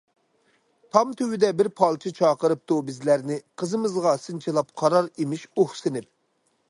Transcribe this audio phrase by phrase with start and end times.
[0.95, 6.11] تام تۈۋىدە بىر پالچى چاقىرىپتۇ بىزلەرنى، قىزىمىزغا سىنچىلاپ قارار ئىمىش ئۇھسىنىپ.